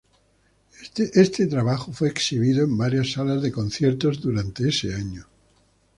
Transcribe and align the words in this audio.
Este 0.97 1.45
trabajo 1.45 1.93
fue 1.93 2.07
exhibido 2.07 2.63
en 2.63 2.75
varias 2.75 3.11
salas 3.11 3.43
de 3.43 3.51
conciertos 3.51 4.19
durante 4.19 4.67
ese 4.67 4.95
año. 4.95 5.27